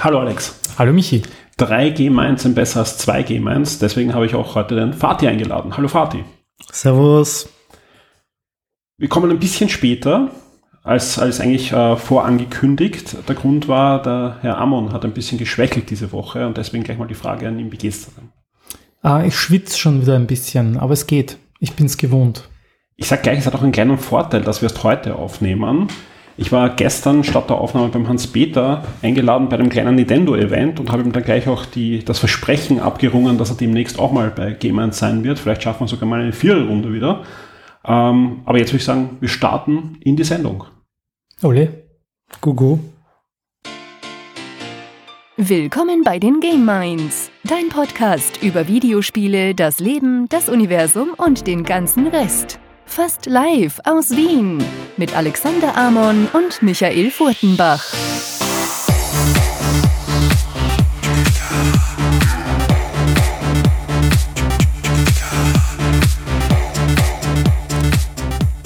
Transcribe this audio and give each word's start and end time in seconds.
Hallo 0.00 0.20
Alex. 0.20 0.60
Hallo 0.78 0.92
Michi. 0.92 1.22
Drei 1.56 1.90
G-Mainz 1.90 2.42
sind 2.42 2.54
besser 2.54 2.80
als 2.80 2.98
zwei 2.98 3.22
G-Mainz, 3.22 3.78
deswegen 3.78 4.12
habe 4.12 4.26
ich 4.26 4.34
auch 4.34 4.54
heute 4.56 4.74
den 4.74 4.92
Fatih 4.92 5.28
eingeladen. 5.28 5.76
Hallo 5.76 5.88
Fatih. 5.88 6.24
Servus. 6.72 7.48
Wir 8.98 9.08
kommen 9.08 9.30
ein 9.30 9.38
bisschen 9.38 9.68
später, 9.68 10.30
als, 10.82 11.18
als 11.18 11.40
eigentlich 11.40 11.72
äh, 11.72 11.96
vorangekündigt. 11.96 13.28
Der 13.28 13.34
Grund 13.34 13.68
war, 13.68 14.02
der 14.02 14.38
Herr 14.40 14.58
Amon 14.58 14.92
hat 14.92 15.04
ein 15.04 15.14
bisschen 15.14 15.38
geschwächelt 15.38 15.90
diese 15.90 16.12
Woche 16.12 16.46
und 16.46 16.56
deswegen 16.56 16.84
gleich 16.84 16.98
mal 16.98 17.08
die 17.08 17.14
Frage 17.14 17.48
an 17.48 17.58
ihn, 17.58 17.72
wie 17.72 17.76
geht's 17.76 18.06
denn? 18.14 18.30
Ah, 19.02 19.24
ich 19.24 19.36
schwitze 19.36 19.78
schon 19.78 20.00
wieder 20.00 20.16
ein 20.16 20.26
bisschen, 20.26 20.78
aber 20.78 20.92
es 20.92 21.06
geht. 21.06 21.38
Ich 21.60 21.74
bin 21.74 21.86
es 21.86 21.96
gewohnt. 21.96 22.48
Ich 22.96 23.06
sag 23.06 23.22
gleich, 23.22 23.38
es 23.38 23.46
hat 23.46 23.54
auch 23.54 23.62
einen 23.62 23.72
kleinen 23.72 23.98
Vorteil, 23.98 24.42
dass 24.42 24.62
wir 24.62 24.70
es 24.70 24.82
heute 24.82 25.16
aufnehmen. 25.16 25.88
Ich 26.36 26.50
war 26.50 26.70
gestern 26.70 27.22
statt 27.22 27.48
der 27.48 27.58
Aufnahme 27.58 27.88
beim 27.88 28.08
Hans-Peter 28.08 28.82
eingeladen 29.02 29.48
bei 29.48 29.56
einem 29.56 29.68
kleinen 29.68 29.94
Nintendo-Event 29.94 30.80
und 30.80 30.90
habe 30.90 31.02
ihm 31.02 31.12
dann 31.12 31.22
gleich 31.22 31.46
auch 31.46 31.64
die, 31.64 32.04
das 32.04 32.18
Versprechen 32.18 32.80
abgerungen, 32.80 33.38
dass 33.38 33.50
er 33.50 33.56
demnächst 33.56 34.00
auch 34.00 34.10
mal 34.10 34.30
bei 34.30 34.52
Game 34.52 34.90
sein 34.90 35.22
wird. 35.22 35.38
Vielleicht 35.38 35.62
schaffen 35.62 35.80
wir 35.80 35.88
sogar 35.88 36.08
mal 36.08 36.20
eine 36.20 36.32
Viererrunde 36.32 36.92
wieder. 36.92 37.22
Ähm, 37.84 38.40
aber 38.46 38.58
jetzt 38.58 38.70
würde 38.70 38.78
ich 38.78 38.84
sagen, 38.84 39.16
wir 39.20 39.28
starten 39.28 39.96
in 40.00 40.16
die 40.16 40.24
Sendung. 40.24 40.64
Ole, 41.42 41.84
Gugu. 42.40 42.78
Willkommen 45.36 46.02
bei 46.04 46.18
den 46.18 46.40
Game 46.40 46.64
Minds, 46.64 47.30
dein 47.44 47.68
Podcast 47.68 48.42
über 48.42 48.66
Videospiele, 48.66 49.54
das 49.54 49.78
Leben, 49.78 50.28
das 50.28 50.48
Universum 50.48 51.10
und 51.16 51.46
den 51.46 51.64
ganzen 51.64 52.06
Rest. 52.06 52.58
Fast 52.86 53.26
live 53.26 53.80
aus 53.84 54.10
Wien 54.10 54.62
mit 54.96 55.16
Alexander 55.16 55.76
Amon 55.76 56.28
und 56.32 56.62
Michael 56.62 57.10
Furtenbach. 57.10 57.84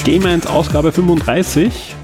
Game 0.05 0.27
1 0.27 0.47
Ausgabe 0.47 0.93
35. 0.93 1.95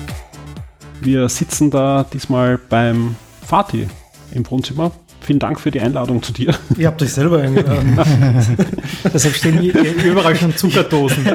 Wir 1.00 1.28
sitzen 1.28 1.70
da 1.70 2.04
diesmal 2.10 2.58
beim 2.58 3.16
Fatih 3.46 3.88
im 4.32 4.50
Wohnzimmer. 4.50 4.92
Vielen 5.24 5.38
Dank 5.38 5.58
für 5.58 5.70
die 5.70 5.80
Einladung 5.80 6.22
zu 6.22 6.32
dir. 6.32 6.54
Ihr 6.76 6.86
habt 6.86 7.00
euch 7.02 7.12
selber 7.12 7.38
eingeladen. 7.40 7.98
Deshalb 9.12 9.34
stehen 9.34 9.58
hier 9.58 9.74
überall 10.04 10.36
schon 10.36 10.54
Zuckerdosen. 10.54 11.26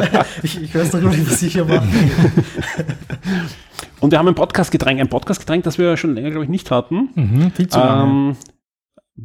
ich, 0.44 0.62
ich 0.62 0.76
weiß 0.76 0.94
noch 0.94 1.12
nicht, 1.12 1.30
was 1.30 1.42
ich 1.42 1.54
hier 1.54 1.66
mache. 1.66 1.88
Und 4.00 4.12
wir 4.12 4.20
haben 4.20 4.28
ein 4.28 4.36
Podcastgetränk, 4.36 5.00
ein 5.00 5.10
Podcastgetränk, 5.10 5.64
das 5.64 5.78
wir 5.78 5.98
schon 5.98 6.14
länger, 6.16 6.30
glaube 6.32 6.44
ich, 6.46 6.50
nicht 6.50 6.70
hatten. 6.72 7.10
Mhm, 7.16 7.52
viel 7.52 7.68
zu 7.68 7.80
lange. 7.80 8.04
Ähm, 8.30 8.38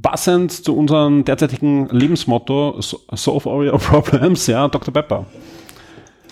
passend 0.03 0.51
zu 0.53 0.77
unserem 0.77 1.25
derzeitigen 1.25 1.89
Lebensmotto, 1.91 2.81
so- 2.81 3.01
Solve 3.13 3.49
all 3.51 3.69
your 3.71 3.79
problems, 3.79 4.47
ja, 4.47 4.67
Dr. 4.69 4.93
Pepper. 4.93 5.27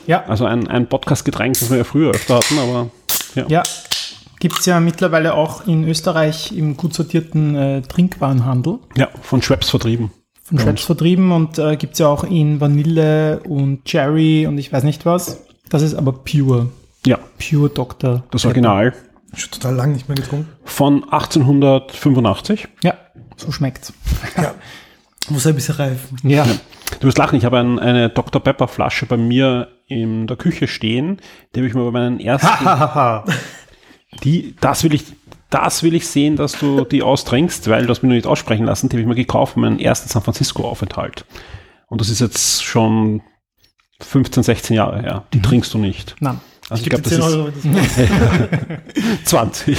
ja, 0.06 0.24
Also 0.24 0.46
ein, 0.46 0.66
ein 0.68 0.88
Podcast-Getränk, 0.88 1.58
das 1.60 1.70
wir 1.70 1.78
ja 1.78 1.84
früher 1.84 2.10
öfter 2.10 2.36
hatten, 2.36 2.58
aber 2.58 2.90
ja. 3.34 3.44
ja. 3.48 3.62
Gibt 4.42 4.58
es 4.58 4.66
ja 4.66 4.80
mittlerweile 4.80 5.34
auch 5.34 5.68
in 5.68 5.86
Österreich 5.86 6.50
im 6.50 6.76
gut 6.76 6.94
sortierten 6.94 7.54
äh, 7.54 7.82
Trinkwarenhandel 7.82 8.80
Ja, 8.96 9.08
von 9.22 9.40
Schweppes 9.40 9.70
vertrieben. 9.70 10.10
von 10.42 10.56
Ja, 10.58 10.64
Schweppes 10.64 10.82
vertrieben 10.82 11.30
und 11.30 11.58
äh, 11.60 11.76
gibt 11.76 11.92
es 11.92 12.00
ja 12.00 12.08
auch 12.08 12.24
in 12.24 12.60
Vanille 12.60 13.38
und 13.48 13.84
Cherry 13.84 14.48
und 14.48 14.58
ich 14.58 14.72
weiß 14.72 14.82
nicht 14.82 15.06
was. 15.06 15.44
Das 15.68 15.82
ist 15.82 15.94
aber 15.94 16.10
pure. 16.12 16.70
Ja, 17.06 17.20
Pure 17.38 17.70
Dr. 17.70 18.24
das 18.32 18.44
Original 18.44 18.92
Schon 19.36 19.52
total 19.52 19.76
lang 19.76 19.92
nicht 19.92 20.08
mehr 20.08 20.16
getrunken. 20.16 20.48
von 20.64 21.04
1885. 21.04 22.66
Ja, 22.82 22.94
so 23.36 23.52
schmeckt's. 23.52 23.92
Muss 25.30 25.46
ein 25.46 25.54
bisschen 25.54 25.76
reifen. 25.76 26.18
Ja. 26.24 26.44
Du 26.98 27.06
wirst 27.06 27.16
lachen, 27.16 27.36
ich 27.36 27.44
habe 27.44 27.60
ein, 27.60 27.78
eine 27.78 28.08
Dr. 28.10 28.42
Pepper 28.42 28.66
Flasche 28.66 29.06
bei 29.06 29.16
mir 29.16 29.68
in 29.86 30.26
der 30.26 30.36
Küche 30.36 30.66
stehen. 30.66 31.18
Die 31.54 31.60
habe 31.60 31.68
ich 31.68 31.74
mir 31.74 31.84
bei 31.84 31.92
meinen 31.92 32.18
ersten, 32.18 32.48
Hahaha. 32.48 33.24
die, 34.24 34.54
das 34.60 34.84
will 34.84 34.94
ich, 34.94 35.04
das 35.50 35.82
will 35.82 35.94
ich 35.94 36.06
sehen, 36.06 36.36
dass 36.36 36.52
du 36.52 36.84
die 36.84 37.02
austrinkst, 37.02 37.68
weil 37.68 37.84
du 37.84 37.90
hast 37.90 38.02
mir 38.02 38.08
noch 38.08 38.16
nicht 38.16 38.26
aussprechen 38.26 38.66
lassen. 38.66 38.88
Die 38.88 38.96
habe 38.96 39.02
ich 39.02 39.08
mir 39.08 39.14
gekauft 39.14 39.54
für 39.54 39.60
meinen 39.60 39.78
ersten 39.78 40.08
San 40.08 40.22
Francisco 40.22 40.64
Aufenthalt. 40.64 41.24
Und 41.88 42.00
das 42.00 42.08
ist 42.08 42.20
jetzt 42.20 42.64
schon 42.64 43.22
15, 44.00 44.42
16 44.42 44.76
Jahre 44.76 45.00
her. 45.00 45.24
Die 45.32 45.42
trinkst 45.42 45.74
du 45.74 45.78
nicht. 45.78 46.16
Nein. 46.20 46.40
Also 46.70 46.84
ich, 46.84 46.90
Gib 46.90 47.02
glaube, 47.02 47.02
das 47.02 47.12
10 47.12 47.20
ist 47.20 47.36
Euro. 47.36 47.50
das 49.20 49.24
20. 49.24 49.78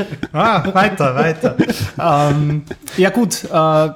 ah, 0.32 0.74
weiter, 0.74 1.14
weiter. 1.14 1.56
ähm, 1.98 2.62
ja 2.96 3.10
gut, 3.10 3.44
äh, 3.44 3.48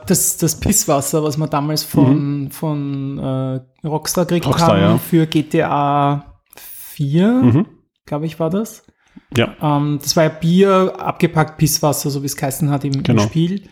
das, 0.06 0.37
das 0.37 0.60
Pisswasser, 0.60 1.22
was 1.22 1.38
wir 1.38 1.47
damals 1.47 1.84
von, 1.84 2.50
von 2.50 3.19
äh, 3.19 3.87
Rockstar 3.87 4.27
gekriegt 4.27 4.47
Rockstar, 4.47 4.81
haben 4.81 4.81
ja. 4.81 4.99
für 4.99 5.27
GTA 5.27 6.34
4, 6.56 7.28
mhm. 7.28 7.66
glaube 8.04 8.27
ich, 8.27 8.38
war 8.38 8.50
das. 8.50 8.84
Ja. 9.37 9.55
Ähm, 9.61 9.99
das 10.03 10.17
war 10.17 10.25
ja 10.25 10.29
Bier, 10.29 10.95
abgepackt 10.99 11.57
Pisswasser, 11.59 12.11
so 12.11 12.23
wie 12.23 12.27
es 12.27 12.37
geheißen 12.37 12.71
hat 12.71 12.85
im, 12.85 13.03
Genau. 13.03 13.23
im 13.23 13.29
Spiel. 13.29 13.63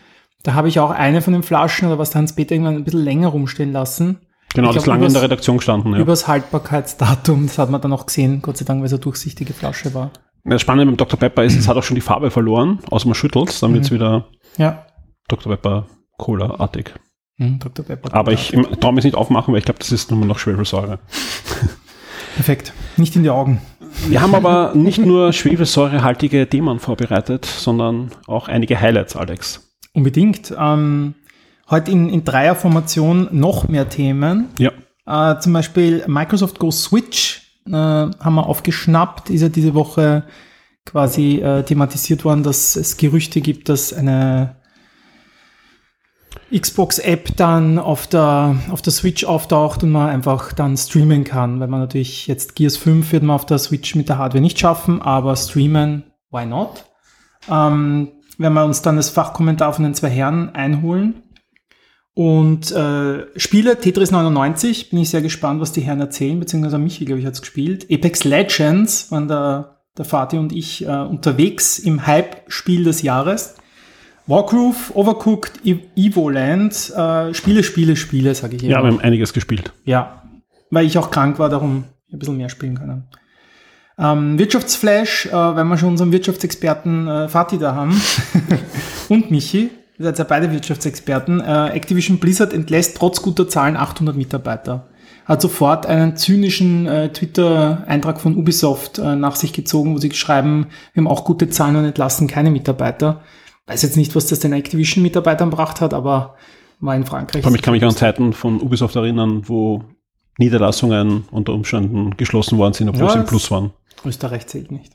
Da 0.43 0.53
habe 0.55 0.67
ich 0.67 0.79
auch 0.79 0.91
eine 0.91 1.21
von 1.21 1.33
den 1.33 1.43
Flaschen 1.43 1.87
oder 1.87 1.97
was 1.99 2.09
der 2.09 2.19
Hans-Peter 2.19 2.53
irgendwann 2.53 2.75
ein 2.75 2.83
bisschen 2.83 3.03
länger 3.03 3.29
rumstehen 3.29 3.71
lassen. 3.71 4.19
Genau, 4.53 4.69
Ich 4.69 4.75
das 4.75 4.83
glaub, 4.83 4.95
lange 4.95 5.07
in 5.07 5.13
der 5.13 5.21
Redaktion 5.21 5.57
gestanden. 5.57 5.93
Ja. 5.93 5.99
Übers 5.99 6.27
Haltbarkeitsdatum, 6.27 7.47
das 7.47 7.57
hat 7.57 7.69
man 7.69 7.81
dann 7.81 7.93
auch 7.93 8.05
gesehen, 8.05 8.41
Gott 8.41 8.57
sei 8.57 8.65
Dank, 8.65 8.81
weil 8.81 8.87
es 8.87 8.93
eine 8.93 8.99
durchsichtige 8.99 9.53
Flasche 9.53 9.93
war. 9.93 10.11
Das 10.43 10.61
Spannende 10.61 10.85
beim 10.91 10.97
Dr. 10.97 11.17
Pepper 11.17 11.43
ist, 11.45 11.55
es 11.57 11.67
hat 11.69 11.77
auch 11.77 11.83
schon 11.83 11.95
die 11.95 12.01
Farbe 12.01 12.29
verloren, 12.29 12.79
außer 12.91 13.07
man 13.07 13.15
schüttelt, 13.15 13.63
dann 13.63 13.73
wird 13.73 13.85
es 13.85 13.91
wieder 13.91 14.27
Ja. 14.57 14.85
Dr. 15.29 15.53
Pepper 15.53 15.87
Cola-artig. 16.17 16.93
Hm, 17.37 17.59
Dr. 17.59 17.85
Pepper. 17.85 18.13
Aber 18.13 18.33
ich 18.33 18.55
traue 18.81 18.93
mich 18.93 19.05
nicht 19.05 19.15
aufmachen, 19.15 19.53
weil 19.53 19.59
ich 19.59 19.65
glaube, 19.65 19.79
das 19.79 19.91
ist 19.93 20.11
nur 20.11 20.23
noch 20.25 20.37
Schwefelsäure. 20.37 20.99
Perfekt. 22.35 22.73
Nicht 22.97 23.15
in 23.15 23.23
die 23.23 23.29
Augen. 23.29 23.61
Wir 24.09 24.21
haben 24.21 24.35
aber 24.35 24.73
nicht 24.75 24.99
nur 24.99 25.33
schwefelsäurehaltige 25.33 26.47
Themen 26.47 26.79
vorbereitet, 26.79 27.45
sondern 27.45 28.11
auch 28.27 28.47
einige 28.47 28.79
Highlights, 28.79 29.15
Alex. 29.15 29.73
Unbedingt. 29.93 30.53
Ähm, 30.57 31.15
heute 31.69 31.91
in, 31.91 32.09
in 32.09 32.23
Dreierformation 32.23 33.29
noch 33.31 33.67
mehr 33.67 33.89
Themen. 33.89 34.49
Ja, 34.59 34.71
Äh, 35.05 35.39
zum 35.39 35.53
Beispiel 35.53 36.03
Microsoft 36.07 36.59
Go 36.59 36.71
Switch 36.71 37.41
äh, 37.67 37.71
haben 37.71 38.35
wir 38.35 38.47
aufgeschnappt. 38.47 39.29
Ist 39.29 39.41
ja 39.41 39.49
diese 39.49 39.73
Woche 39.73 40.23
quasi 40.85 41.39
äh, 41.39 41.63
thematisiert 41.63 42.23
worden, 42.25 42.43
dass 42.43 42.75
es 42.75 42.97
Gerüchte 42.97 43.41
gibt, 43.41 43.69
dass 43.69 43.93
eine 43.93 44.55
Xbox-App 46.53 47.35
dann 47.37 47.79
auf 47.79 48.07
der, 48.07 48.57
auf 48.69 48.81
der 48.81 48.93
Switch 48.93 49.23
auftaucht 49.23 49.83
und 49.83 49.91
man 49.91 50.09
einfach 50.09 50.53
dann 50.53 50.77
streamen 50.77 51.23
kann, 51.23 51.59
weil 51.59 51.67
man 51.67 51.79
natürlich 51.79 52.27
jetzt 52.27 52.55
Gears 52.55 52.77
5 52.77 53.11
wird 53.11 53.23
man 53.23 53.35
auf 53.35 53.45
der 53.45 53.57
Switch 53.57 53.95
mit 53.95 54.09
der 54.09 54.17
Hardware 54.17 54.41
nicht 54.41 54.59
schaffen, 54.59 55.01
aber 55.01 55.35
streamen, 55.35 56.03
why 56.31 56.45
not? 56.45 56.85
Ähm, 57.49 58.11
wenn 58.37 58.53
wir 58.53 58.65
uns 58.65 58.81
dann 58.81 58.97
das 58.97 59.09
Fachkommentar 59.09 59.73
von 59.73 59.83
den 59.83 59.93
zwei 59.93 60.09
Herren 60.09 60.49
einholen. 60.55 61.23
Und 62.15 62.71
äh, 62.71 63.25
Spiele, 63.39 63.79
Tetris 63.79 64.11
99, 64.11 64.91
bin 64.91 64.99
ich 64.99 65.09
sehr 65.09 65.21
gespannt, 65.21 65.61
was 65.61 65.71
die 65.71 65.81
Herren 65.81 65.99
erzählen, 65.99 66.39
beziehungsweise 66.39 66.77
Michi, 66.77 67.05
glaube 67.05 67.19
ich, 67.19 67.25
hat 67.25 67.33
es 67.33 67.41
gespielt. 67.41 67.87
Apex 67.91 68.23
Legends 68.23 69.11
waren 69.11 69.27
der, 69.27 69.81
der 69.97 70.05
Vati 70.05 70.37
und 70.37 70.53
ich 70.53 70.85
äh, 70.85 70.89
unterwegs 70.89 71.79
im 71.79 72.05
Hype-Spiel 72.05 72.83
des 72.83 73.01
Jahres. 73.01 73.55
Wargroove, 74.27 74.95
Overcooked, 74.95 75.61
Evoland, 75.95 76.93
äh, 76.95 77.33
Spiele, 77.33 77.63
Spiele, 77.63 77.95
Spiele, 77.95 78.33
sage 78.35 78.55
ich 78.55 78.61
ja, 78.61 78.69
wir 78.69 78.77
immer. 78.79 78.87
haben 78.87 78.99
einiges 79.01 79.33
gespielt. 79.33 79.73
Ja, 79.83 80.23
weil 80.71 80.85
ich 80.85 80.97
auch 80.97 81.11
krank 81.11 81.39
war, 81.39 81.49
darum 81.49 81.85
ein 82.11 82.19
bisschen 82.19 82.37
mehr 82.37 82.49
spielen 82.49 82.77
können. 82.77 83.03
Ähm, 83.97 84.39
Wirtschaftsflash, 84.39 85.27
äh, 85.27 85.31
wenn 85.31 85.67
wir 85.67 85.77
schon 85.77 85.89
unseren 85.89 86.11
Wirtschaftsexperten 86.11 87.07
äh, 87.07 87.29
Fatih 87.29 87.59
da 87.59 87.75
haben 87.75 88.01
und 89.09 89.29
Michi, 89.29 89.69
ihr 89.99 90.05
seid 90.05 90.17
ja 90.17 90.23
beide 90.23 90.51
Wirtschaftsexperten, 90.51 91.41
äh, 91.41 91.67
Activision 91.67 92.17
Blizzard 92.17 92.53
entlässt 92.53 92.97
trotz 92.97 93.21
guter 93.21 93.47
Zahlen 93.47 93.77
800 93.77 94.15
Mitarbeiter. 94.15 94.87
Hat 95.25 95.41
sofort 95.41 95.85
einen 95.85 96.17
zynischen 96.17 96.87
äh, 96.87 97.09
Twitter-Eintrag 97.13 98.19
von 98.19 98.35
Ubisoft 98.35 98.97
äh, 98.97 99.15
nach 99.15 99.35
sich 99.35 99.53
gezogen, 99.53 99.93
wo 99.93 99.99
sie 99.99 100.11
schreiben, 100.11 100.67
wir 100.93 101.01
haben 101.01 101.07
auch 101.07 101.23
gute 101.23 101.49
Zahlen 101.49 101.75
und 101.75 101.85
entlassen 101.85 102.27
keine 102.27 102.51
Mitarbeiter. 102.51 103.21
Weiß 103.65 103.81
jetzt 103.81 103.97
nicht, 103.97 104.15
was 104.15 104.27
das 104.27 104.39
den 104.39 104.53
Activision-Mitarbeitern 104.53 105.49
gebracht 105.49 105.81
hat, 105.81 105.93
aber 105.93 106.35
war 106.79 106.95
in 106.95 107.05
Frankreich. 107.05 107.45
Ich 107.45 107.61
kann 107.61 107.73
mich 107.73 107.83
an 107.83 107.95
Zeiten 107.95 108.33
von 108.33 108.61
Ubisoft 108.61 108.95
erinnern, 108.95 109.43
wo 109.47 109.83
Niederlassungen 110.37 111.25
unter 111.31 111.53
Umständen 111.53 112.17
geschlossen 112.17 112.57
worden 112.57 112.73
sind, 112.73 112.89
obwohl 112.89 113.05
Ja, 113.05 113.11
sie 113.11 113.19
im 113.19 113.25
Plus 113.25 113.51
waren. 113.51 113.71
Österreich 114.05 114.47
zählt 114.47 114.71
nicht. 114.71 114.93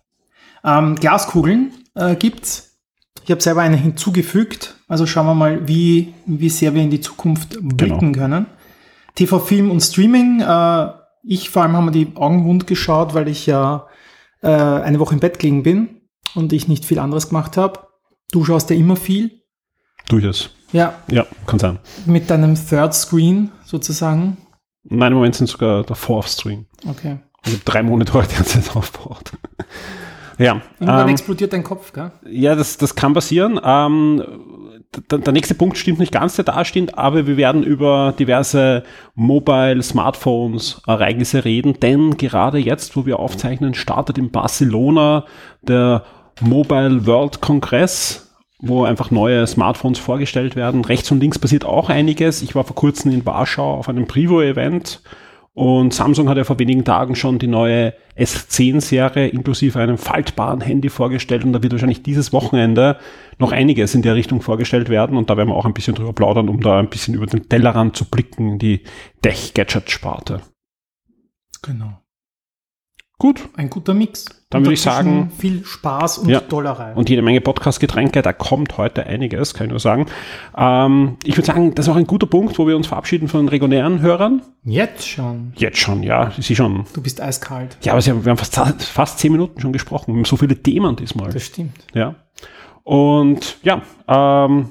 Ähm, 0.64 0.96
Glaskugeln 0.96 1.72
äh, 1.94 2.16
gibt's. 2.16 2.78
Ich 3.24 3.30
habe 3.30 3.40
selber 3.40 3.62
eine 3.62 3.76
hinzugefügt. 3.76 4.76
Also 4.86 5.06
schauen 5.06 5.26
wir 5.26 5.34
mal, 5.34 5.68
wie, 5.68 6.14
wie 6.26 6.48
sehr 6.48 6.74
wir 6.74 6.82
in 6.82 6.90
die 6.90 7.00
Zukunft 7.00 7.58
blicken 7.60 8.12
können. 8.12 8.46
TV, 9.14 9.38
Film 9.38 9.70
und 9.70 9.80
Streaming. 9.80 10.40
Äh, 10.40 10.88
ich 11.24 11.50
vor 11.50 11.62
allem 11.62 11.76
haben 11.76 11.86
mir 11.86 11.92
die 11.92 12.12
Augen 12.16 12.44
wund 12.44 12.66
geschaut, 12.66 13.14
weil 13.14 13.28
ich 13.28 13.46
ja 13.46 13.86
äh, 14.42 14.48
eine 14.48 14.98
Woche 14.98 15.14
im 15.14 15.20
Bett 15.20 15.38
gelegen 15.38 15.62
bin 15.62 16.00
und 16.34 16.52
ich 16.52 16.68
nicht 16.68 16.84
viel 16.84 16.98
anderes 16.98 17.28
gemacht 17.28 17.56
habe. 17.56 17.87
Du 18.32 18.44
schaust 18.44 18.70
ja 18.70 18.76
immer 18.76 18.96
viel. 18.96 19.42
Durchaus. 20.08 20.50
Ja, 20.72 20.94
Ja, 21.10 21.26
kann 21.46 21.58
sein. 21.58 21.78
mit 22.06 22.28
deinem 22.28 22.54
Third 22.54 22.94
Screen 22.94 23.50
sozusagen. 23.64 24.36
Nein, 24.84 25.12
im 25.12 25.18
Moment 25.18 25.34
sind 25.34 25.46
sogar 25.48 25.82
der 25.82 25.96
Fourth 25.96 26.28
Stream. 26.28 26.66
Okay. 26.86 27.18
Ich 27.46 27.52
habe 27.52 27.62
drei 27.64 27.82
Monitore 27.82 28.26
die 28.30 28.34
ganze 28.36 28.60
Zeit 28.60 28.76
aufgebaut. 28.76 29.32
ja, 30.38 30.60
Irgendwann 30.78 31.08
ähm, 31.08 31.12
explodiert 31.14 31.52
dein 31.52 31.64
Kopf, 31.64 31.92
gell? 31.92 32.10
ja 32.28 32.54
das, 32.54 32.76
das 32.76 32.94
kann 32.94 33.14
passieren. 33.14 33.58
Ähm, 33.62 34.22
der, 35.10 35.18
der 35.18 35.32
nächste 35.32 35.54
Punkt 35.54 35.76
stimmt 35.78 35.98
nicht 35.98 36.12
ganz, 36.12 36.36
der 36.36 36.44
da 36.44 36.64
steht, 36.64 36.96
aber 36.96 37.26
wir 37.26 37.36
werden 37.36 37.62
über 37.62 38.14
diverse 38.18 38.82
Mobile, 39.14 39.82
Smartphones, 39.82 40.80
Ereignisse 40.86 41.44
reden, 41.44 41.78
denn 41.80 42.16
gerade 42.16 42.58
jetzt, 42.58 42.96
wo 42.96 43.04
wir 43.06 43.18
aufzeichnen, 43.18 43.74
startet 43.74 44.16
in 44.18 44.30
Barcelona 44.30 45.24
der 45.62 46.04
Mobile 46.40 47.06
World 47.06 47.40
Congress, 47.40 48.34
wo 48.60 48.84
einfach 48.84 49.10
neue 49.10 49.46
Smartphones 49.46 49.98
vorgestellt 49.98 50.56
werden. 50.56 50.84
Rechts 50.84 51.10
und 51.10 51.20
links 51.20 51.38
passiert 51.38 51.64
auch 51.64 51.90
einiges. 51.90 52.42
Ich 52.42 52.54
war 52.54 52.64
vor 52.64 52.76
kurzem 52.76 53.12
in 53.12 53.24
Warschau 53.24 53.74
auf 53.74 53.88
einem 53.88 54.06
Privo-Event 54.06 55.02
und 55.58 55.92
Samsung 55.92 56.28
hat 56.28 56.36
ja 56.36 56.44
vor 56.44 56.60
wenigen 56.60 56.84
Tagen 56.84 57.16
schon 57.16 57.40
die 57.40 57.48
neue 57.48 57.92
S10-Serie 58.16 59.26
inklusive 59.26 59.80
einem 59.80 59.98
faltbaren 59.98 60.60
Handy 60.60 60.88
vorgestellt 60.88 61.42
und 61.42 61.52
da 61.52 61.60
wird 61.60 61.72
wahrscheinlich 61.72 62.04
dieses 62.04 62.32
Wochenende 62.32 62.96
noch 63.38 63.50
einiges 63.50 63.92
in 63.96 64.02
der 64.02 64.14
Richtung 64.14 64.40
vorgestellt 64.40 64.88
werden 64.88 65.16
und 65.16 65.30
da 65.30 65.36
werden 65.36 65.48
wir 65.48 65.56
auch 65.56 65.66
ein 65.66 65.74
bisschen 65.74 65.96
drüber 65.96 66.12
plaudern, 66.12 66.48
um 66.48 66.60
da 66.60 66.78
ein 66.78 66.88
bisschen 66.88 67.14
über 67.14 67.26
den 67.26 67.48
Tellerrand 67.48 67.96
zu 67.96 68.04
blicken, 68.04 68.60
die 68.60 68.84
Tech-Gadget-Sparte. 69.22 70.42
Genau. 71.62 71.98
Gut. 73.20 73.48
Ein 73.56 73.68
guter 73.68 73.94
Mix. 73.94 74.26
Dann 74.48 74.60
Und 74.60 74.66
würde 74.66 74.74
ich 74.74 74.80
sagen- 74.80 75.30
Viel 75.36 75.64
Spaß 75.64 76.18
und 76.18 76.28
Ja. 76.28 76.40
Dollerei. 76.40 76.94
Und 76.94 77.10
jede 77.10 77.20
Menge 77.20 77.40
Podcast-Getränke, 77.40 78.22
da 78.22 78.32
kommt 78.32 78.78
heute 78.78 79.04
einiges, 79.04 79.54
kann 79.54 79.66
ich 79.66 79.70
nur 79.72 79.80
sagen. 79.80 80.06
Ähm, 80.56 81.16
ich 81.24 81.36
würde 81.36 81.46
sagen, 81.46 81.74
das 81.74 81.86
ist 81.86 81.92
auch 81.92 81.96
ein 81.96 82.06
guter 82.06 82.26
Punkt, 82.28 82.56
wo 82.58 82.66
wir 82.68 82.76
uns 82.76 82.86
verabschieden 82.86 83.26
von 83.28 83.40
den 83.40 83.48
regulären 83.48 84.00
Hörern. 84.00 84.42
Jetzt 84.64 85.06
schon. 85.08 85.52
Jetzt 85.56 85.78
schon, 85.78 86.02
ja, 86.04 86.30
sie 86.38 86.54
schon. 86.54 86.86
Du 86.94 87.02
bist 87.02 87.20
eiskalt. 87.20 87.76
Ja, 87.82 87.92
aber 87.94 88.04
wir 88.06 88.30
haben 88.30 88.38
fast, 88.38 88.54
fast 88.84 89.18
zehn 89.18 89.32
Minuten 89.32 89.60
schon 89.60 89.72
gesprochen. 89.72 90.14
Wir 90.14 90.18
haben 90.18 90.24
so 90.24 90.36
viele 90.36 90.56
Themen 90.62 90.94
diesmal. 90.96 91.30
Das 91.32 91.42
stimmt. 91.44 91.74
Ja. 91.94 92.14
Und 92.84 93.58
ja, 93.64 93.82
ähm, 94.06 94.70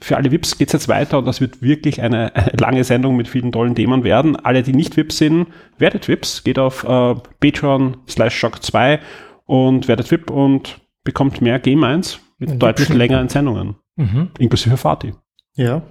für 0.00 0.16
alle 0.16 0.30
VIPs 0.30 0.58
geht's 0.58 0.72
jetzt 0.72 0.88
weiter 0.88 1.18
und 1.18 1.26
das 1.26 1.40
wird 1.40 1.62
wirklich 1.62 2.00
eine, 2.02 2.32
lange 2.58 2.84
Sendung 2.84 3.16
mit 3.16 3.28
vielen 3.28 3.52
tollen 3.52 3.74
Themen 3.74 4.04
werden. 4.04 4.36
Alle, 4.36 4.62
die 4.62 4.72
nicht 4.72 4.96
VIPs 4.96 5.18
sind, 5.18 5.46
werdet 5.78 6.08
VIPs, 6.08 6.44
geht 6.44 6.58
auf 6.58 6.84
äh, 6.84 7.14
Patreon 7.40 7.96
slash 8.08 8.34
Shock 8.36 8.62
2 8.62 9.00
und 9.46 9.88
werdet 9.88 10.10
VIP 10.10 10.30
und 10.30 10.80
bekommt 11.04 11.40
mehr 11.40 11.58
Game 11.58 11.84
1 11.84 12.20
mit 12.38 12.62
deutlich 12.62 12.88
längeren 12.90 13.28
Sendungen, 13.28 13.76
Mhm. 13.96 14.30
inklusive 14.38 14.76
Fati. 14.76 15.14
Ja. 15.54 15.82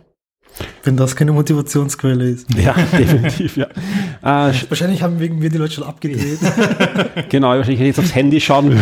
Wenn 0.84 0.98
das 0.98 1.16
keine 1.16 1.34
Motivationsquelle 1.34 2.24
ist. 2.30 2.48
Ja, 2.58 2.74
definitiv, 2.98 3.58
ja. 3.58 3.68
Äh, 4.24 4.52
sch- 4.52 4.66
Wahrscheinlich 4.70 5.04
haben 5.04 5.20
wegen 5.20 5.38
mir 5.40 5.50
die 5.50 5.58
Leute 5.58 5.74
schon 5.74 5.84
abgedreht. 5.84 6.40
Genau, 7.30 7.52
wenn 7.52 7.70
ich 7.70 7.80
jetzt 7.80 8.00
aufs 8.00 8.16
Handy 8.16 8.42
schauen 8.42 8.80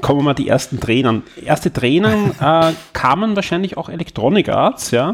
kommen 0.00 0.24
mal 0.24 0.34
die 0.34 0.48
ersten 0.48 0.80
Tränen. 0.80 1.22
Erste 1.44 1.72
Tränen 1.72 2.30
äh, 2.40 2.72
kamen 2.92 3.36
wahrscheinlich 3.36 3.76
auch 3.76 3.88
Electronic 3.88 4.48
Arts, 4.48 4.90
ja. 4.92 5.12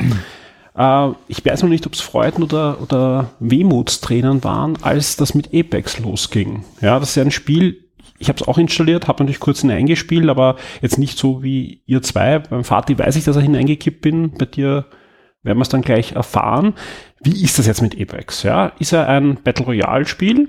Äh, 0.77 1.13
ich 1.29 1.45
weiß 1.45 1.63
noch 1.63 1.69
nicht, 1.71 1.87
ob 1.87 1.95
es 1.95 2.01
Freuden 2.01 2.43
oder, 2.43 2.81
oder 2.81 3.31
Wehmutstränen 3.41 4.43
waren, 4.45 4.79
als 4.83 5.17
das 5.17 5.35
mit 5.35 5.53
Apex 5.55 5.99
losging. 5.99 6.65
Ja, 6.81 6.99
das 7.01 7.11
ist 7.11 7.15
ja 7.17 7.23
ein 7.25 7.31
Spiel, 7.31 7.85
ich 8.19 8.29
habe 8.29 8.39
es 8.41 8.47
auch 8.47 8.59
installiert, 8.59 9.09
habe 9.09 9.23
natürlich 9.23 9.41
kurz 9.41 9.61
hineingespielt, 9.63 10.29
aber 10.29 10.57
jetzt 10.81 10.99
nicht 10.99 11.19
so 11.19 11.43
wie 11.43 11.83
ihr 11.87 12.03
zwei. 12.03 12.39
Beim 12.39 12.65
Vati 12.65 12.97
weiß 12.99 13.17
ich, 13.17 13.25
dass 13.25 13.37
er 13.37 13.43
hineingekippt 13.43 14.01
bin. 14.01 14.31
Bei 14.33 14.45
dir 14.45 14.87
werden 15.43 15.59
wir 15.59 15.63
es 15.63 15.69
dann 15.69 15.83
gleich 15.83 16.13
erfahren. 16.13 16.75
Wie 17.23 17.43
ist 17.43 17.59
das 17.59 17.67
jetzt 17.67 17.83
mit 17.83 18.01
Apex? 18.01 18.43
Ja, 18.43 18.73
ist 18.79 18.93
er 18.93 19.09
ein 19.09 19.37
Battle 19.43 19.67
Royale 19.67 20.07
Spiel? 20.07 20.49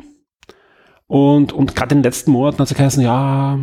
Und, 1.07 1.53
und 1.53 1.75
gerade 1.75 1.93
in 1.93 1.99
den 1.99 2.03
letzten 2.03 2.31
Monaten 2.31 2.59
hat 2.59 2.71
es 2.71 2.77
geheißen, 2.77 3.03
ja, 3.03 3.59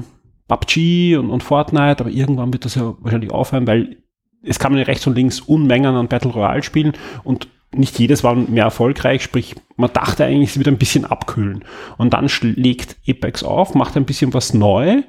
PUBG 0.48 1.16
und, 1.16 1.30
und 1.30 1.42
Fortnite, 1.42 2.00
aber 2.00 2.10
irgendwann 2.10 2.52
wird 2.52 2.64
das 2.64 2.74
ja 2.74 2.94
wahrscheinlich 3.00 3.30
aufhören, 3.30 3.66
weil 3.66 3.98
es 4.42 4.58
kamen 4.58 4.76
ja 4.76 4.84
rechts 4.84 5.06
und 5.06 5.14
links 5.14 5.40
Unmengen 5.40 5.94
an 5.94 6.08
Battle 6.08 6.32
Royale 6.32 6.62
Spielen 6.62 6.92
und 7.24 7.48
nicht 7.72 7.98
jedes 7.98 8.24
war 8.24 8.34
mehr 8.34 8.64
erfolgreich, 8.64 9.22
sprich, 9.22 9.54
man 9.76 9.92
dachte 9.92 10.24
eigentlich, 10.24 10.50
es 10.50 10.58
wird 10.58 10.68
ein 10.68 10.78
bisschen 10.78 11.04
abkühlen. 11.04 11.64
Und 11.98 12.14
dann 12.14 12.28
schlägt 12.28 12.96
Apex 13.08 13.44
auf, 13.44 13.74
macht 13.74 13.96
ein 13.96 14.06
bisschen 14.06 14.34
was 14.34 14.54
neu 14.54 15.02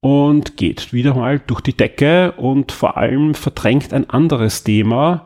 und 0.00 0.56
geht 0.56 0.92
wieder 0.92 1.14
mal 1.14 1.38
durch 1.38 1.60
die 1.60 1.76
Decke 1.76 2.32
und 2.32 2.72
vor 2.72 2.96
allem 2.96 3.34
verdrängt 3.34 3.92
ein 3.92 4.10
anderes 4.10 4.64
Thema, 4.64 5.25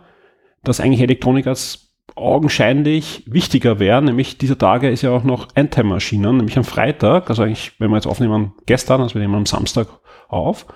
das 0.63 0.81
eigentlich 0.81 1.01
Electronic 1.01 1.47
Arts 1.47 1.91
augenscheinlich 2.17 3.25
wichtiger 3.27 3.79
wäre, 3.79 4.03
nämlich 4.03 4.39
dieser 4.39 4.59
Tage 4.59 4.91
ist 4.91 5.03
ja 5.03 5.11
auch 5.11 5.25
noch 5.25 5.49
Anthem 5.55 5.91
erschienen, 5.93 6.37
nämlich 6.37 6.59
am 6.59 6.65
Freitag, 6.65 7.31
also 7.31 7.43
eigentlich, 7.43 7.73
wenn 7.79 7.91
wir 7.91 7.97
jetzt 7.97 8.07
aufnehmen, 8.07 8.53
gestern, 8.67 9.01
also 9.01 9.15
wir 9.15 9.23
nehmen 9.23 9.35
am 9.35 9.47
Samstag 9.47 9.89
auf 10.29 10.67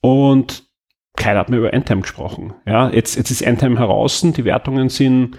und 0.00 0.64
keiner 1.16 1.40
hat 1.40 1.48
mehr 1.48 1.58
über 1.58 1.74
Anthem 1.74 2.02
gesprochen. 2.02 2.54
Ja, 2.64 2.90
jetzt, 2.90 3.16
jetzt 3.16 3.30
ist 3.30 3.44
Anthem 3.44 3.76
heraus, 3.76 4.20
die 4.20 4.44
Wertungen 4.44 4.88
sind, 4.88 5.36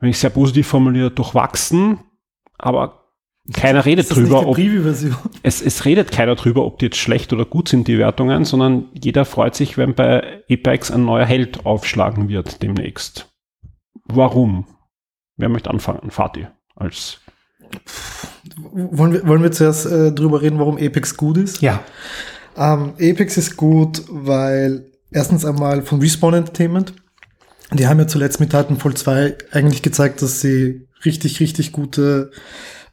wenn 0.00 0.10
ich 0.10 0.18
sehr 0.18 0.30
positiv 0.30 0.66
formuliere, 0.66 1.10
durchwachsen, 1.10 2.00
aber 2.58 3.07
keiner 3.52 3.84
redet 3.84 4.04
Ist 4.04 4.10
das 4.10 4.18
nicht 4.18 4.30
drüber, 4.30 4.46
ob, 4.46 4.58
es, 5.42 5.62
es 5.62 5.84
redet 5.84 6.12
keiner 6.12 6.34
drüber, 6.34 6.64
ob 6.64 6.78
die 6.78 6.86
jetzt 6.86 6.98
schlecht 6.98 7.32
oder 7.32 7.44
gut 7.44 7.68
sind, 7.68 7.88
die 7.88 7.98
Wertungen, 7.98 8.44
sondern 8.44 8.88
jeder 8.92 9.24
freut 9.24 9.54
sich, 9.54 9.78
wenn 9.78 9.94
bei 9.94 10.42
Apex 10.50 10.90
ein 10.90 11.04
neuer 11.04 11.24
Held 11.24 11.64
aufschlagen 11.64 12.28
wird 12.28 12.62
demnächst. 12.62 13.30
Warum? 14.04 14.66
Wer 15.36 15.48
möchte 15.48 15.70
anfangen? 15.70 16.10
Fatih 16.10 16.48
als 16.76 17.20
Wollen 18.72 19.12
wir, 19.12 19.26
wollen 19.26 19.42
wir 19.42 19.52
zuerst 19.52 19.86
äh, 19.86 20.12
drüber 20.12 20.42
reden, 20.42 20.58
warum 20.58 20.76
Apex 20.76 21.16
gut 21.16 21.38
ist? 21.38 21.62
Ja. 21.62 21.82
Ähm, 22.56 22.94
Apex 23.00 23.36
ist 23.36 23.56
gut, 23.56 24.02
weil 24.08 24.90
erstens 25.10 25.44
einmal 25.44 25.82
von 25.82 26.00
Respawn 26.00 26.34
Entertainment. 26.34 26.92
Die 27.72 27.86
haben 27.86 27.98
ja 27.98 28.06
zuletzt 28.06 28.40
mit 28.40 28.50
Titanfall 28.50 28.94
2 28.94 29.36
eigentlich 29.52 29.82
gezeigt, 29.82 30.22
dass 30.22 30.40
sie 30.40 30.88
richtig, 31.04 31.40
richtig 31.40 31.72
gute 31.72 32.30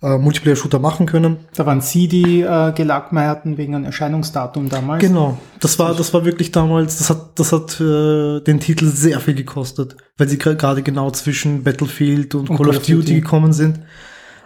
äh, 0.02 0.18
Multiplayer-Shooter 0.18 0.80
machen 0.80 1.06
können. 1.06 1.38
Da 1.56 1.66
waren 1.66 1.82
Sie 1.82 2.08
die 2.08 2.42
äh, 2.42 2.72
Gelackmeierten 2.74 3.58
wegen 3.58 3.76
einem 3.76 3.86
Erscheinungsdatum 3.86 4.70
damals. 4.70 5.02
Genau. 5.02 5.38
Das 5.60 5.80
war, 5.80 5.96
das 5.96 6.14
war 6.14 6.26
wirklich 6.26 6.52
damals, 6.52 6.98
das 6.98 7.10
hat, 7.10 7.40
das 7.40 7.52
hat 7.52 7.80
äh, 7.80 8.42
den 8.42 8.60
Titel 8.60 8.88
sehr 8.88 9.20
viel 9.20 9.36
gekostet, 9.36 9.96
weil 10.18 10.28
sie 10.28 10.38
gerade 10.38 10.84
genau 10.84 11.12
zwischen 11.12 11.64
Battlefield 11.64 12.36
und, 12.36 12.48
Call, 12.48 12.70
of 12.70 12.80
Duty, 12.80 13.16
gekommen 13.16 13.54
sind. 13.54 13.80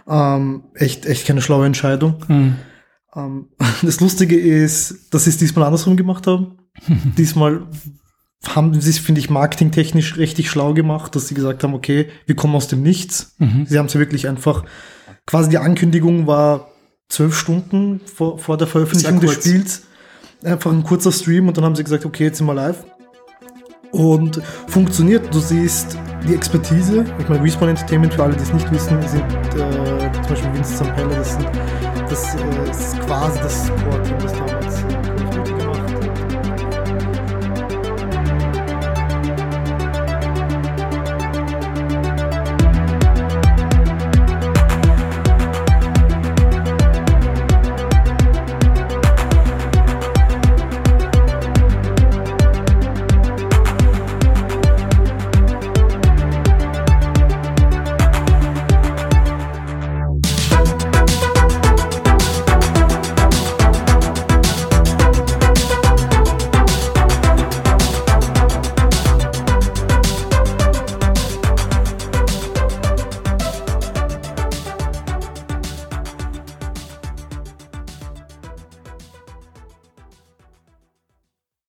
Ähm, 0.08 0.64
echt, 0.74 1.06
echt 1.06 1.26
keine 1.26 1.42
schlaue 1.42 1.66
Entscheidung. 1.66 2.16
Hm. 2.26 2.56
Ähm, 3.14 3.48
das 3.82 4.00
Lustige 4.00 4.38
ist, 4.38 5.12
dass 5.14 5.24
sie 5.24 5.30
es 5.30 5.38
diesmal 5.38 5.64
andersrum 5.66 5.96
gemacht 5.96 6.26
haben. 6.26 6.58
diesmal 7.18 7.66
haben 8.46 8.80
sie 8.80 8.90
es, 8.90 8.98
finde 8.98 9.20
ich, 9.20 9.28
marketingtechnisch 9.28 10.16
richtig 10.16 10.50
schlau 10.50 10.72
gemacht, 10.72 11.14
dass 11.14 11.28
sie 11.28 11.34
gesagt 11.34 11.62
haben, 11.62 11.74
okay, 11.74 12.08
wir 12.26 12.36
kommen 12.36 12.54
aus 12.54 12.68
dem 12.68 12.82
Nichts. 12.82 13.34
Mhm. 13.38 13.66
Sie 13.66 13.78
haben 13.78 13.86
es 13.86 13.94
ja 13.94 14.00
wirklich 14.00 14.28
einfach, 14.28 14.64
quasi 15.26 15.50
die 15.50 15.58
Ankündigung 15.58 16.26
war 16.26 16.68
zwölf 17.08 17.36
Stunden 17.36 18.00
vor, 18.06 18.38
vor 18.38 18.56
der 18.56 18.66
Veröffentlichung 18.66 19.20
des. 19.20 19.34
Spiels. 19.34 19.82
Einfach 20.42 20.72
ein 20.72 20.82
kurzer 20.82 21.12
Stream 21.12 21.48
und 21.48 21.56
dann 21.56 21.64
haben 21.64 21.76
sie 21.76 21.84
gesagt, 21.84 22.06
okay, 22.06 22.24
jetzt 22.24 22.38
sind 22.38 22.46
wir 22.46 22.54
live. 22.54 22.84
Und 23.92 24.40
funktioniert. 24.68 25.34
Du 25.34 25.38
siehst 25.40 25.98
die 26.26 26.34
Expertise. 26.34 27.04
Ich 27.18 27.28
meine, 27.28 27.42
Respawn 27.42 27.70
Entertainment, 27.70 28.14
für 28.14 28.22
alle, 28.22 28.36
die 28.36 28.42
es 28.42 28.52
nicht 28.52 28.70
wissen, 28.72 28.96
sind 29.02 29.22
äh, 29.22 30.12
zum 30.12 30.28
Beispiel 30.28 30.54
Vincent 30.54 30.78
Zampella, 30.78 31.14
das, 31.16 31.32
sind, 31.32 31.50
das 32.08 32.34
äh, 32.34 32.70
ist 32.70 33.00
quasi 33.00 33.38
das 33.40 33.66
Support-Team, 33.66 34.18
das 34.20 34.32
damals 34.32 34.82
äh, 34.82 35.69